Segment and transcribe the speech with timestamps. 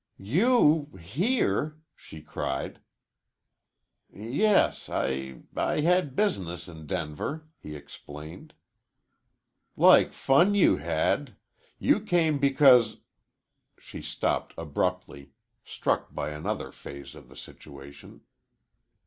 [0.17, 2.81] "You here!" she cried.
[4.11, 8.55] "Yes, I I had business in Denver," he explained.
[9.77, 11.35] "Like fun you had!
[11.77, 13.01] You came because"
[13.79, 15.33] She stopped abruptly,
[15.63, 18.21] struck by another phase of the situation.